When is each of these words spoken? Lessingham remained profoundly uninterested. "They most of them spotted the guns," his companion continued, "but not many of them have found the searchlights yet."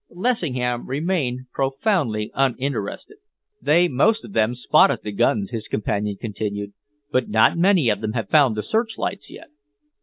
Lessingham 0.09 0.87
remained 0.87 1.41
profoundly 1.53 2.31
uninterested. 2.33 3.17
"They 3.61 3.87
most 3.87 4.25
of 4.25 4.33
them 4.33 4.55
spotted 4.55 5.01
the 5.03 5.11
guns," 5.11 5.51
his 5.51 5.67
companion 5.67 6.17
continued, 6.19 6.73
"but 7.11 7.29
not 7.29 7.55
many 7.55 7.87
of 7.89 8.01
them 8.01 8.13
have 8.13 8.27
found 8.31 8.55
the 8.57 8.63
searchlights 8.63 9.29
yet." 9.29 9.49